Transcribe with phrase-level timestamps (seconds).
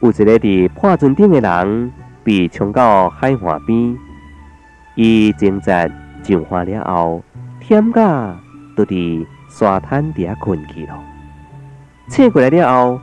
[0.00, 1.92] 有一个伫破船顶的人，
[2.24, 3.98] 被冲到海岸边，
[4.94, 5.86] 伊挣扎
[6.22, 7.22] 上岸了后，
[7.68, 8.34] 忝甲
[8.74, 10.98] 都伫沙滩底下困去了。
[12.08, 13.00] 醒过来了后，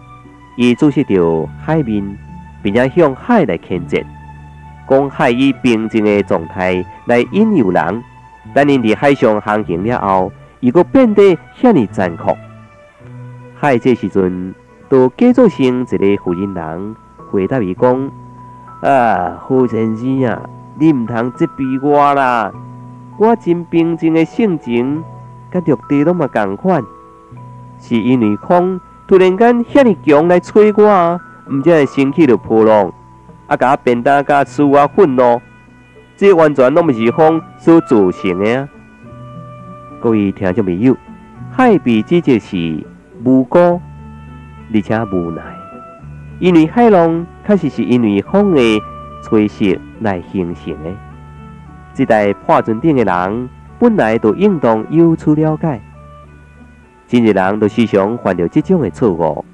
[0.57, 2.17] 伊注视着海面，
[2.63, 4.03] 并且向海来倾责，
[4.89, 8.03] 讲海以平静的状态来引诱人。
[8.55, 10.31] 但因伫海上航行了后，
[10.61, 12.35] 伊阁变得遐尼残酷。
[13.55, 14.55] 海这时阵。
[14.89, 16.95] 都假作成一个负责人，
[17.29, 18.11] 回答伊讲
[18.81, 20.41] ：“啊，胡先生啊，
[20.79, 22.51] 你毋通责备我啦！
[23.17, 25.03] 我真平静的性情，
[25.51, 26.83] 甲陆地拢嘛共款，
[27.79, 32.93] 是因为风突然间遐尼强来吹我，毋则会生气着波浪，
[33.47, 35.41] 啊，甲我变大甲使我愤怒，
[36.15, 38.69] 这完全拢毋是风所造成的啊！
[39.99, 40.95] 各位听众朋友，
[41.51, 42.85] 海比之就是
[43.25, 43.81] 无辜。
[44.73, 45.41] 而且无奈，
[46.39, 48.61] 因为海浪确实是因为风的
[49.23, 50.89] 吹袭来形成的。
[51.93, 55.81] 这代破船顶的人本来就应当有所了解，
[57.07, 59.45] 真日人都时常犯着这种的错误，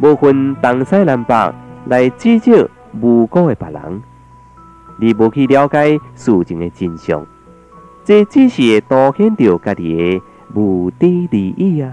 [0.00, 1.34] 无分东西南北
[1.86, 2.68] 来指责
[3.00, 4.02] 无辜的别人，
[5.00, 7.26] 而无去了解事情的真相，
[8.04, 10.22] 这只是会凸显着家己的
[10.54, 11.92] 目的利益啊！